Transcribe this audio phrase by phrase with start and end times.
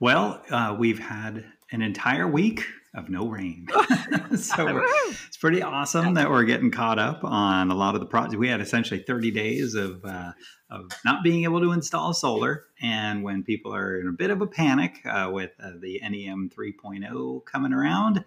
[0.00, 3.66] Well, uh, we've had an entire week of no rain.
[4.36, 8.36] so it's pretty awesome that we're getting caught up on a lot of the projects.
[8.36, 10.32] We had essentially 30 days of, uh,
[10.70, 12.66] of not being able to install solar.
[12.80, 16.50] And when people are in a bit of a panic uh, with uh, the NEM
[16.56, 18.24] 3.0 coming around,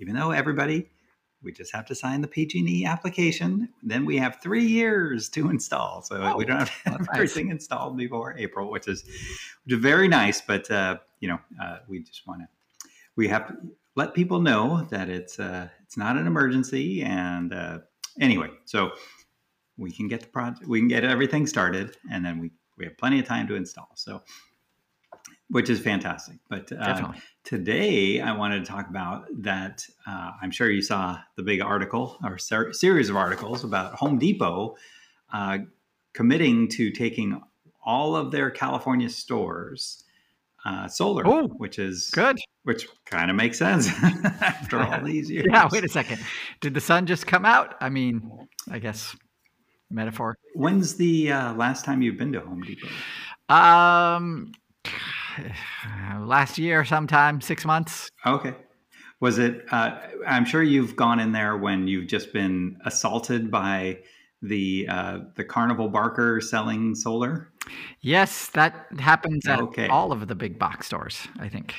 [0.00, 0.90] even though everybody
[1.44, 3.68] we just have to sign the PG&E application.
[3.82, 7.50] Then we have three years to install, so oh, we don't have to have everything
[7.50, 9.04] installed before April, which is
[9.64, 10.40] which is very nice.
[10.40, 13.56] But uh, you know, uh, we just want to we have to
[13.96, 17.02] let people know that it's uh, it's not an emergency.
[17.02, 17.78] And uh,
[18.20, 18.92] anyway, so
[19.76, 22.96] we can get the project, we can get everything started, and then we we have
[22.98, 23.90] plenty of time to install.
[23.94, 24.22] So
[25.54, 26.34] which is fantastic.
[26.50, 27.12] But uh,
[27.44, 29.86] today I wanted to talk about that.
[30.04, 34.18] Uh, I'm sure you saw the big article or ser- series of articles about Home
[34.18, 34.74] Depot
[35.32, 35.58] uh,
[36.12, 37.40] committing to taking
[37.86, 40.02] all of their California stores
[40.64, 42.36] uh, solar, Ooh, which is good.
[42.64, 43.86] Which kind of makes sense
[44.40, 45.46] after all these years.
[45.48, 45.68] yeah.
[45.70, 46.18] Wait a second.
[46.62, 47.76] Did the sun just come out?
[47.80, 49.14] I mean, I guess
[49.88, 50.36] metaphor.
[50.56, 52.88] When's the uh, last time you've been to Home Depot?
[53.48, 54.50] Um,
[56.20, 58.10] last year sometime, six months.
[58.26, 58.54] Okay.
[59.20, 59.64] Was it?
[59.70, 64.00] Uh, I'm sure you've gone in there when you've just been assaulted by
[64.42, 67.50] the uh, the carnival barker selling solar.
[68.00, 69.88] Yes, that happens at okay.
[69.88, 71.26] all of the big box stores.
[71.38, 71.74] I think.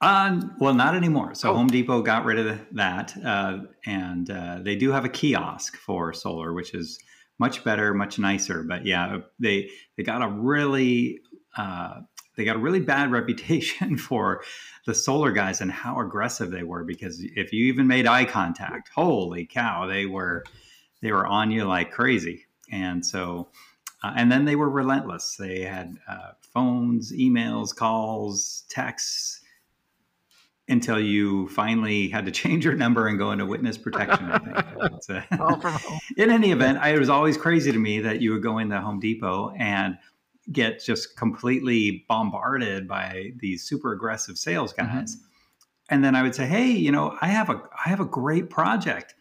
[0.00, 1.34] Uh, well, not anymore.
[1.34, 1.54] So oh.
[1.54, 6.12] Home Depot got rid of that, uh, and uh, they do have a kiosk for
[6.12, 6.98] solar, which is
[7.38, 8.64] much better, much nicer.
[8.64, 11.20] But yeah, they they got a really
[11.56, 12.00] uh,
[12.36, 14.42] they got a really bad reputation for
[14.86, 18.90] the solar guys and how aggressive they were because if you even made eye contact,
[18.94, 20.44] holy cow, they were
[21.00, 22.46] they were on you like crazy.
[22.70, 23.48] And so
[24.02, 25.36] uh, and then they were relentless.
[25.38, 29.40] They had uh, phones, emails, calls, texts
[30.68, 34.30] until you finally had to change your number and go into witness protection.
[34.30, 34.54] I think.
[35.30, 35.78] Uh,
[36.16, 39.00] in any event, it was always crazy to me that you would go into Home
[39.00, 39.98] Depot and
[40.52, 44.98] get just completely bombarded by these super aggressive sales mm-hmm.
[44.98, 45.16] guys.
[45.16, 45.24] Mm-hmm.
[45.90, 48.50] And then I would say, "Hey, you know, I have a I have a great
[48.50, 49.14] project."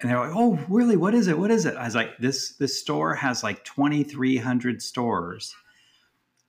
[0.00, 0.96] And they're like, "Oh, really?
[0.96, 1.38] What is it?
[1.38, 5.54] What is it?" I was like, "This this store has like 2300 stores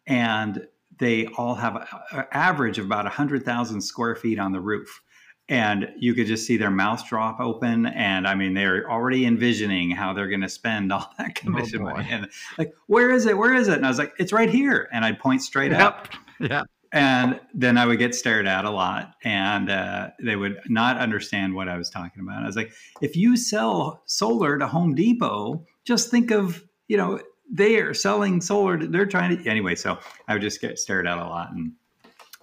[0.08, 0.68] and
[0.98, 1.76] they all have
[2.12, 5.02] an average of about 100,000 square feet on the roof."
[5.50, 9.90] And you could just see their mouths drop open and i mean they're already envisioning
[9.92, 13.26] how they're going to spend all that oh, commission oh money and like where is
[13.26, 13.38] it?
[13.38, 13.76] Where is it?
[13.78, 15.82] And i was like it's right here and i'd point straight yep.
[15.82, 16.08] up.
[16.40, 20.98] Yeah and then i would get stared at a lot and uh, they would not
[20.98, 22.44] understand what i was talking about.
[22.44, 27.20] I was like if you sell solar to home depot just think of you know
[27.52, 31.18] they are selling solar they're trying to anyway so i would just get stared at
[31.18, 31.74] a lot and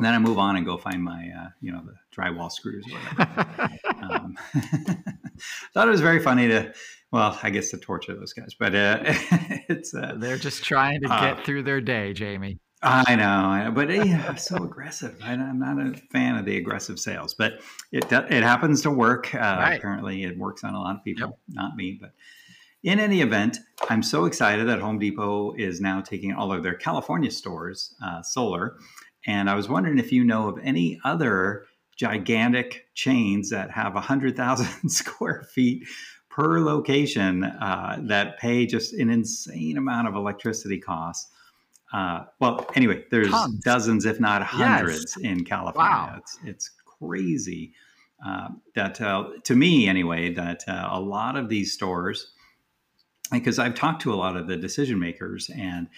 [0.05, 2.99] then I move on and go find my, uh, you know, the drywall screws or
[2.99, 3.79] whatever.
[4.03, 4.37] um,
[5.73, 6.73] thought it was very funny to,
[7.13, 8.99] well, I guess to torture those guys, but uh,
[9.69, 12.59] it's uh, they're just trying to get uh, through their day, Jamie.
[12.83, 15.19] I know, I know but yeah, so aggressive.
[15.23, 17.55] I, am not a fan of the aggressive sales, but
[17.91, 19.35] it it happens to work.
[19.35, 19.81] Uh, right.
[19.81, 21.39] Currently, it works on a lot of people, yep.
[21.49, 22.13] not me, but.
[22.83, 23.59] In any event,
[23.91, 28.23] I'm so excited that Home Depot is now taking all of their California stores uh,
[28.23, 28.77] solar
[29.27, 34.89] and I was wondering if you know of any other gigantic chains that have 100,000
[34.91, 35.87] square feet
[36.31, 41.31] per location uh, that pay just an insane amount of electricity costs.
[41.93, 43.59] Uh, well, anyway, there's Tons.
[43.61, 45.33] dozens, if not hundreds, yes.
[45.33, 45.91] in California.
[45.91, 46.15] Wow.
[46.19, 47.73] It's, it's crazy.
[48.25, 52.33] Uh, that uh, to me, anyway, that uh, a lot of these stores,
[53.31, 55.89] because I've talked to a lot of the decision makers, and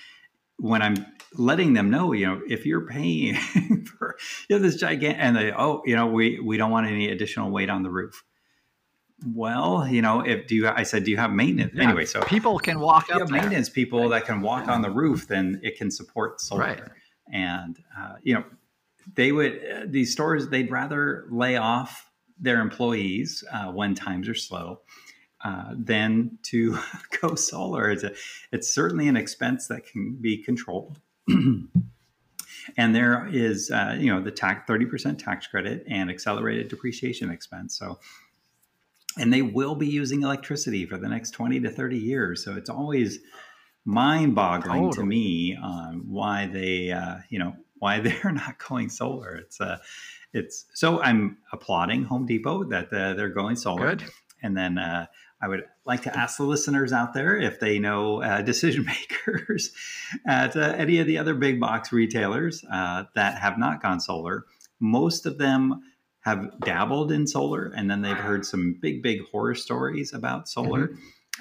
[0.58, 3.34] when I'm letting them know, you know, if you're paying
[3.98, 4.16] for
[4.48, 7.50] you know, this gigantic, and they, oh, you know, we we don't want any additional
[7.50, 8.24] weight on the roof.
[9.34, 11.72] well, you know, if do you, I said, do you have maintenance?
[11.74, 15.28] Yeah, Anyway, so people can walk up maintenance people that can walk on the roof,
[15.28, 16.62] then it can support solar.
[16.62, 16.82] Right.
[17.32, 18.44] And uh, you know,
[19.14, 22.10] they would uh, these stores they'd rather lay off
[22.40, 24.80] their employees uh, when times are slow
[25.44, 26.78] uh, than to
[27.20, 27.90] go solar.
[27.90, 28.12] It's a,
[28.52, 31.00] it's certainly an expense that can be controlled.
[31.28, 37.78] and there is uh, you know the tax 30% tax credit and accelerated depreciation expense.
[37.78, 37.98] So
[39.18, 42.44] and they will be using electricity for the next 20 to 30 years.
[42.44, 43.18] So it's always
[43.84, 49.34] mind boggling to me on why they, uh, you know, why they're not going solar.
[49.34, 49.78] It's, uh,
[50.32, 53.96] it's so I'm applauding Home Depot that uh, they're going solar.
[53.96, 54.04] Good.
[54.42, 55.06] And then uh,
[55.40, 59.72] I would like to ask the listeners out there if they know uh, decision makers
[60.26, 64.44] at uh, any of the other big box retailers uh, that have not gone solar.
[64.80, 65.82] Most of them
[66.20, 70.90] have dabbled in solar, and then they've heard some big, big horror stories about solar.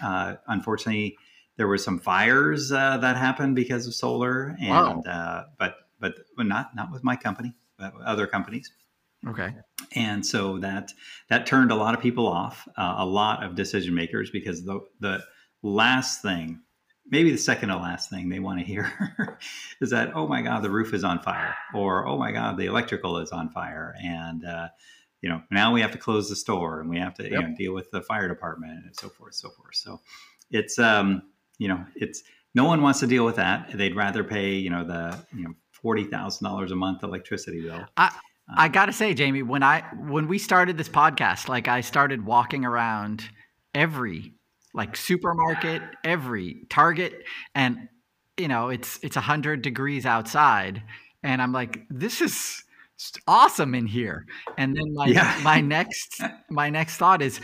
[0.02, 1.18] Uh, unfortunately,
[1.58, 5.02] there were some fires uh, that happened because of solar, and Wow.
[5.02, 8.72] uh, but but not not with my company, but other companies
[9.26, 9.54] Okay.
[9.96, 10.92] And so that
[11.30, 14.80] that turned a lot of people off uh, a lot of decision makers because the
[15.00, 15.24] the
[15.64, 16.62] last thing
[17.10, 18.92] maybe the second to last thing they want to hear
[19.82, 22.66] is that oh my god the roof is on fire or oh my god the
[22.66, 24.68] electrical is on fire and uh,
[25.22, 27.54] you know now we have to close the store and we have to you know,
[27.58, 29.76] deal with the fire department and so forth so forth.
[29.76, 30.00] So
[30.52, 31.24] it's um
[31.58, 32.24] you know it's
[32.56, 33.70] no one wants to deal with that.
[33.74, 37.86] They'd rather pay you know the you know forty thousand dollars a month electricity bill.
[37.98, 38.14] I
[38.50, 42.66] Um, gotta say, Jamie, when I when we started this podcast, like I started walking
[42.66, 43.24] around
[43.76, 44.34] every
[44.74, 47.24] like supermarket, every Target,
[47.56, 47.90] and
[48.38, 50.82] you know it's it's a hundred degrees outside,
[51.24, 52.64] and I'm like, this is
[53.28, 54.26] awesome in here.
[54.58, 55.40] And then my Yeah.
[55.44, 57.42] my next my next thought is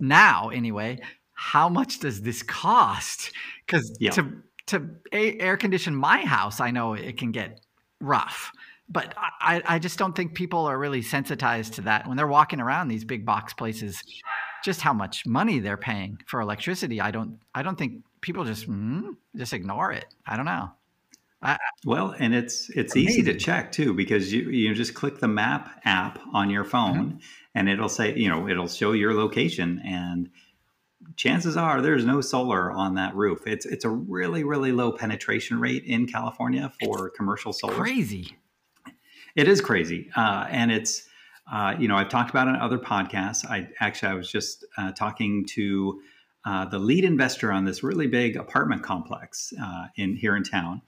[0.00, 0.98] now anyway,
[1.34, 3.32] how much does this cost?
[3.66, 4.10] Because Yeah.
[4.12, 7.60] to to a- air condition my house, I know it can get
[8.00, 8.52] rough
[8.90, 12.08] but I, I just don't think people are really sensitized to that.
[12.08, 14.02] When they're walking around these big box places
[14.62, 18.68] just how much money they're paying for electricity i don't i don't think people just
[18.68, 20.06] mm, just ignore it.
[20.26, 20.70] I don't know.
[21.86, 25.80] Well, and it's it's easy to check too because you you just click the map
[25.84, 27.20] app on your phone
[27.54, 30.28] and it'll say you know it'll show your location and
[31.16, 33.46] chances are there's no solar on that roof.
[33.46, 37.74] It's it's a really really low penetration rate in California for commercial solar.
[37.74, 38.36] crazy
[39.36, 41.02] It is crazy, uh, and it's
[41.50, 43.44] uh, you know I've talked about it on other podcasts.
[43.44, 46.00] I actually I was just uh, talking to
[46.44, 50.82] uh, the lead investor on this really big apartment complex uh, in here in town,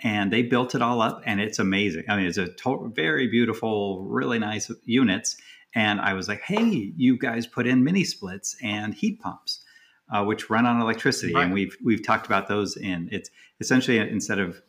[0.00, 2.04] and they built it all up, and it's amazing.
[2.08, 5.36] I mean, it's a to- very beautiful, really nice units.
[5.74, 9.64] And I was like, hey, you guys put in mini splits and heat pumps.
[10.12, 11.44] Uh, which run on electricity, Right.
[11.44, 12.76] and we've we've talked about those.
[12.76, 13.30] In it's
[13.60, 14.60] essentially instead of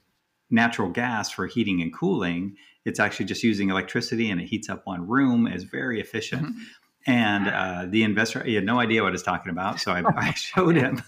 [0.49, 2.55] natural gas for heating and cooling,
[2.85, 5.47] it's actually just using electricity and it heats up one room.
[5.47, 6.47] is very efficient.
[6.47, 6.59] Mhm.
[7.05, 10.03] And uh, the investor, he had no idea what I was talking about, so I,
[10.17, 11.03] I showed him,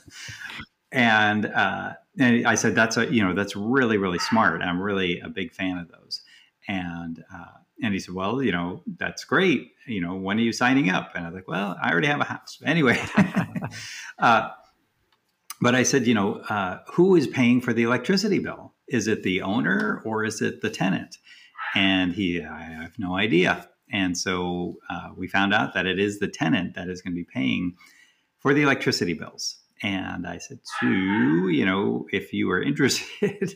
[0.92, 4.62] and uh, and I said, "That's a you know that's really really smart.
[4.62, 6.22] I'm really a big fan of those."
[6.68, 9.72] And uh, and he said, "Well, you know that's great.
[9.88, 12.20] You know when are you signing up?" And I was like, "Well, I already have
[12.20, 13.02] a house anyway."
[14.20, 14.50] uh,
[15.62, 18.74] but I said, you know, uh, who is paying for the electricity bill?
[18.88, 21.18] Is it the owner or is it the tenant?
[21.76, 23.70] And he, I have no idea.
[23.92, 27.16] And so uh, we found out that it is the tenant that is going to
[27.16, 27.76] be paying
[28.40, 29.58] for the electricity bills.
[29.84, 33.56] And I said, Sue, you know, if you were interested,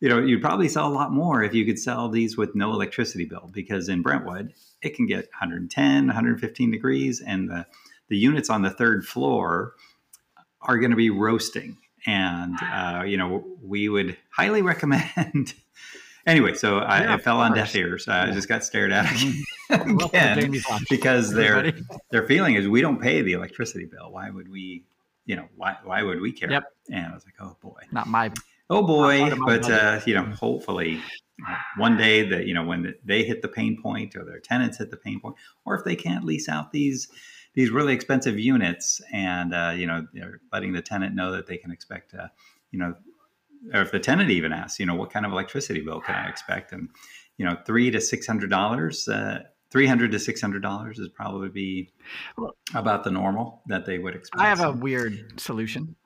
[0.00, 2.72] you know, you'd probably sell a lot more if you could sell these with no
[2.72, 7.66] electricity bill because in Brentwood, it can get 110, 115 degrees, and the,
[8.08, 9.74] the units on the third floor
[10.60, 11.78] are going to be roasting.
[12.06, 15.54] And, uh, you know, we would highly recommend.
[16.26, 18.08] Anyway, so I, Yeah, I fell on deaf ears.
[18.08, 19.04] I just got stared at
[19.70, 21.72] Welcome to again because their
[22.10, 24.12] their feeling is we don't pay the electricity bill.
[24.12, 24.84] Why would we,
[25.24, 26.50] you know, why why would we care?
[26.50, 26.64] Yep.
[26.90, 28.30] And I was like, oh boy, not my
[28.70, 29.20] oh boy.
[29.20, 31.00] part of my But uh, you know, hopefully,
[31.48, 34.78] uh, one day that you know when they hit the pain point or their tenants
[34.78, 37.08] hit the pain point, or if they can't lease out these
[37.54, 41.56] these really expensive units, and uh, you know they're letting the tenant know that they
[41.56, 42.28] can expect, uh,
[42.70, 42.94] you know,
[43.72, 46.28] or if the tenant even asks, you know, what kind of electricity bill can I
[46.28, 46.88] expect, and
[47.36, 49.08] you know, three to six hundred dollars.
[49.08, 51.90] Uh, Three hundred to six hundred dollars is probably be
[52.74, 54.40] about the normal that they would expect.
[54.40, 55.96] i have a weird solution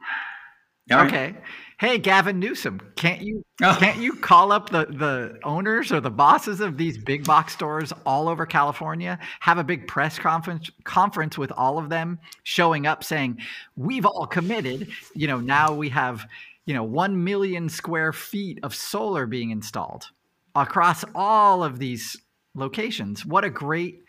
[0.93, 1.35] Okay.
[1.79, 3.77] Hey, Gavin Newsom, can't you oh.
[3.79, 7.93] can't you call up the the owners or the bosses of these big box stores
[8.05, 13.03] all over California, have a big press conference conference with all of them showing up
[13.03, 13.39] saying,
[13.77, 16.27] "We've all committed, you know, now we have,
[16.67, 20.07] you know, 1 million square feet of solar being installed
[20.55, 22.17] across all of these
[22.55, 24.03] locations." What a great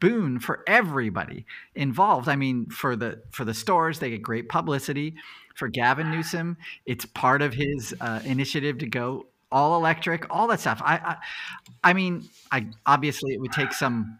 [0.00, 2.28] boon for everybody involved.
[2.28, 5.14] I mean, for the for the stores, they get great publicity
[5.54, 6.56] for Gavin Newsom.
[6.86, 10.80] It's part of his uh, initiative to go all electric, all that stuff.
[10.84, 11.16] I, I,
[11.90, 14.18] I mean, I obviously it would take some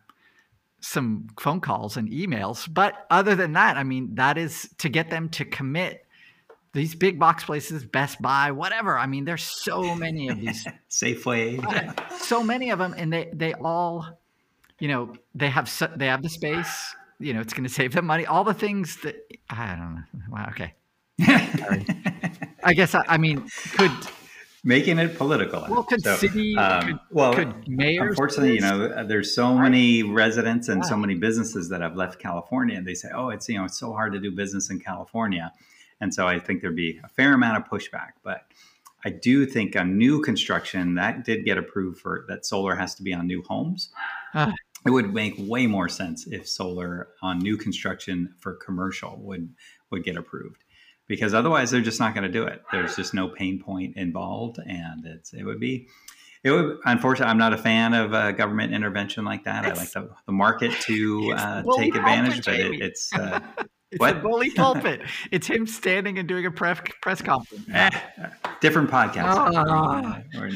[0.80, 5.10] some phone calls and emails, but other than that, I mean, that is to get
[5.10, 6.04] them to commit.
[6.78, 8.96] These big box places, Best Buy, whatever.
[8.96, 10.64] I mean, there's so many of these.
[10.88, 11.58] Safeway.
[12.20, 14.06] so many of them, and they they all,
[14.78, 16.94] you know, they have they have the space.
[17.18, 18.26] You know, it's going to save them money.
[18.26, 19.16] All the things that
[19.50, 20.20] I don't know.
[20.30, 20.46] Wow.
[20.50, 20.74] Okay.
[22.62, 23.90] I guess I, I, mean could
[24.62, 25.66] making it political.
[25.68, 29.62] Well, could so, city, um, could, well, could mayors unfortunately, you know, there's so right.
[29.62, 33.48] many residents and so many businesses that have left California, and they say, "Oh, it's
[33.48, 35.52] you know, it's so hard to do business in California,"
[36.00, 38.44] and so I think there'd be a fair amount of pushback, but.
[39.04, 43.04] I do think on new construction that did get approved for that solar has to
[43.04, 43.90] be on new homes.
[44.34, 44.50] Uh,
[44.84, 49.50] it would make way more sense if solar on new construction for commercial would
[49.90, 50.64] would get approved
[51.06, 52.62] because otherwise they're just not going to do it.
[52.70, 55.88] There's just no pain point involved, and it's it would be.
[56.44, 59.64] It would, unfortunately, I'm not a fan of uh, government intervention like that.
[59.64, 63.40] It's, I like the, the market to uh, take advantage, but it, it's uh,
[63.90, 64.16] it's what?
[64.16, 65.02] a bully pulpit.
[65.30, 67.64] it's him standing and doing a press press conference.
[67.72, 67.90] Eh,
[68.60, 70.22] different podcast.
[70.34, 70.50] Oh.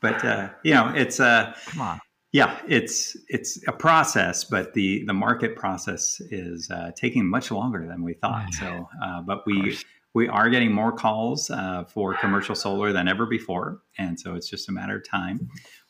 [0.00, 2.00] but uh, you know, it's uh, come on.
[2.32, 7.86] Yeah, it's it's a process, but the the market process is uh, taking much longer
[7.86, 8.48] than we thought.
[8.58, 9.78] So, uh, but we
[10.14, 14.48] we are getting more calls uh, for commercial solar than ever before, and so it's
[14.48, 15.48] just a matter of time.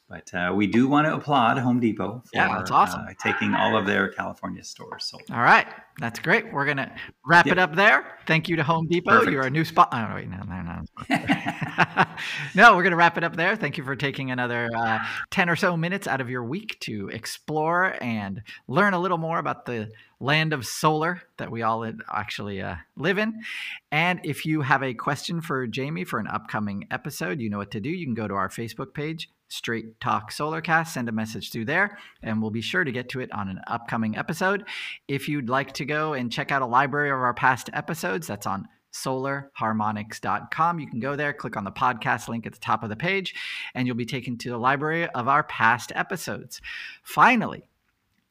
[0.09, 3.01] But uh, we do want to applaud Home Depot for yeah, that's awesome.
[3.01, 5.25] uh, taking all of their California stores sold.
[5.33, 5.67] All right.
[5.99, 6.53] That's great.
[6.53, 6.93] We're going to
[7.25, 7.55] wrap yep.
[7.55, 8.19] it up there.
[8.27, 9.11] Thank you to Home Depot.
[9.11, 9.33] Perfect.
[9.33, 9.89] You're a new spot.
[9.93, 10.85] Oh, wait, no, no, no.
[12.55, 13.57] no, we're going to wrap it up there.
[13.57, 14.99] Thank you for taking another uh,
[15.31, 19.39] 10 or so minutes out of your week to explore and learn a little more
[19.39, 23.43] about the land of solar that we all actually uh, live in.
[23.91, 27.71] And if you have a question for Jamie for an upcoming episode, you know what
[27.73, 27.91] to do.
[27.91, 30.89] You can go to our Facebook page, Straight Talk Solarcast.
[30.89, 33.61] Send a message through there, and we'll be sure to get to it on an
[33.67, 34.65] upcoming episode.
[35.09, 38.47] If you'd like to go and check out a library of our past episodes, that's
[38.47, 40.81] on solarharmonics.com.
[40.81, 43.35] You can go there, click on the podcast link at the top of the page,
[43.75, 46.61] and you'll be taken to the library of our past episodes.
[47.03, 47.69] Finally,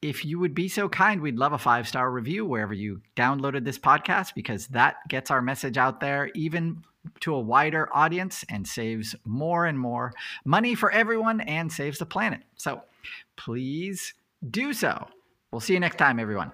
[0.10, 3.66] if you would be so kind, we'd love a five star review wherever you downloaded
[3.66, 6.84] this podcast because that gets our message out there even
[7.22, 12.06] to a wider audience and saves more and more money for everyone and saves the
[12.06, 12.42] planet.
[12.56, 12.82] So
[13.36, 14.14] please
[14.52, 15.08] do so.
[15.52, 16.52] We'll see you next time, everyone.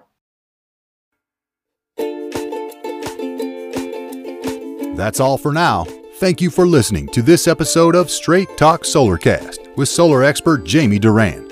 [4.96, 5.84] That's all for now.
[6.16, 10.98] Thank you for listening to this episode of Straight Talk Solarcast with solar expert Jamie
[10.98, 11.51] Duran.